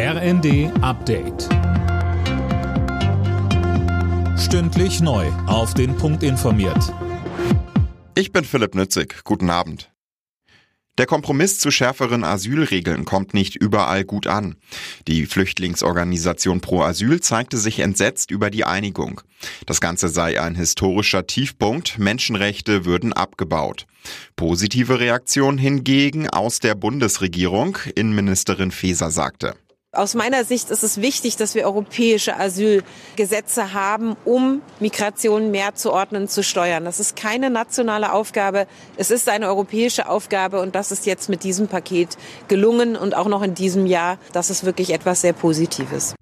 [0.00, 1.48] RND Update.
[4.38, 5.26] Stündlich neu.
[5.48, 6.94] Auf den Punkt informiert.
[8.14, 9.24] Ich bin Philipp Nützig.
[9.24, 9.90] Guten Abend.
[10.98, 14.54] Der Kompromiss zu schärferen Asylregeln kommt nicht überall gut an.
[15.08, 19.20] Die Flüchtlingsorganisation Pro Asyl zeigte sich entsetzt über die Einigung.
[19.66, 23.86] Das Ganze sei ein historischer Tiefpunkt, Menschenrechte würden abgebaut.
[24.36, 29.56] Positive Reaktion hingegen aus der Bundesregierung, Innenministerin Faeser sagte.
[29.92, 35.94] Aus meiner Sicht ist es wichtig, dass wir europäische Asylgesetze haben, um Migration mehr zu
[35.94, 36.84] ordnen, zu steuern.
[36.84, 38.66] Das ist keine nationale Aufgabe,
[38.98, 43.28] es ist eine europäische Aufgabe und das ist jetzt mit diesem Paket gelungen und auch
[43.28, 44.18] noch in diesem Jahr.
[44.34, 46.17] Das ist wirklich etwas sehr Positives.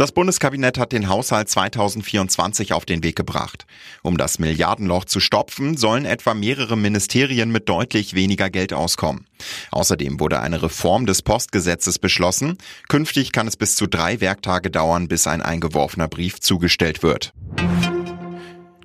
[0.00, 3.66] Das Bundeskabinett hat den Haushalt 2024 auf den Weg gebracht.
[4.02, 9.26] Um das Milliardenloch zu stopfen, sollen etwa mehrere Ministerien mit deutlich weniger Geld auskommen.
[9.70, 12.56] Außerdem wurde eine Reform des Postgesetzes beschlossen.
[12.88, 17.34] Künftig kann es bis zu drei Werktage dauern, bis ein eingeworfener Brief zugestellt wird.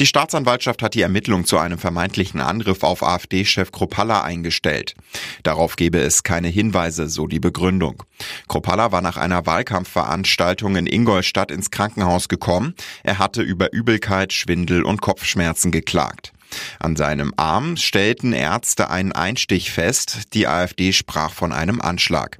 [0.00, 4.94] Die Staatsanwaltschaft hat die Ermittlung zu einem vermeintlichen Angriff auf AfD-Chef Kropalla eingestellt.
[5.42, 8.04] Darauf gebe es keine Hinweise, so die Begründung.
[8.46, 12.74] Kropalla war nach einer Wahlkampfveranstaltung in Ingolstadt ins Krankenhaus gekommen.
[13.02, 16.32] Er hatte über Übelkeit, Schwindel und Kopfschmerzen geklagt.
[16.78, 20.32] An seinem Arm stellten Ärzte einen Einstich fest.
[20.32, 22.38] Die AfD sprach von einem Anschlag.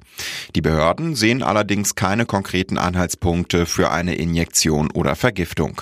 [0.55, 5.81] Die Behörden sehen allerdings keine konkreten Anhaltspunkte für eine Injektion oder Vergiftung.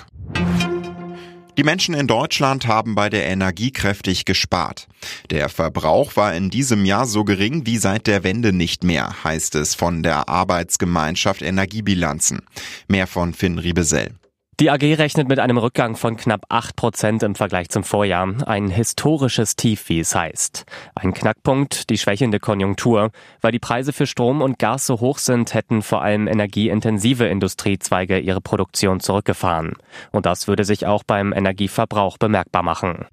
[1.57, 4.87] Die Menschen in Deutschland haben bei der Energie kräftig gespart.
[5.31, 9.55] Der Verbrauch war in diesem Jahr so gering wie seit der Wende nicht mehr, heißt
[9.55, 12.41] es von der Arbeitsgemeinschaft Energiebilanzen.
[12.87, 14.11] Mehr von Finn Riebesell.
[14.59, 18.27] Die AG rechnet mit einem Rückgang von knapp 8 Prozent im Vergleich zum Vorjahr.
[18.47, 20.65] Ein historisches Tief, wie es heißt.
[20.95, 23.11] Ein Knackpunkt, die schwächende Konjunktur.
[23.41, 28.17] Weil die Preise für Strom und Gas so hoch sind, hätten vor allem energieintensive Industriezweige
[28.17, 29.73] ihre Produktion zurückgefahren.
[30.11, 33.05] Und das würde sich auch beim Energieverbrauch bemerkbar machen.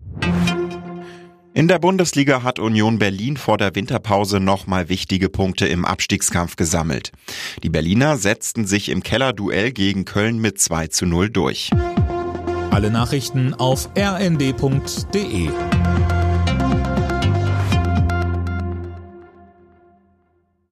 [1.57, 7.13] In der Bundesliga hat Union Berlin vor der Winterpause nochmal wichtige Punkte im Abstiegskampf gesammelt.
[7.63, 11.71] Die Berliner setzten sich im Kellerduell gegen Köln mit 2 zu 0 durch.
[12.73, 15.49] Alle Nachrichten auf rnd.de